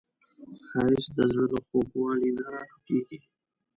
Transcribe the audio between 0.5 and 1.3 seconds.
ښایست د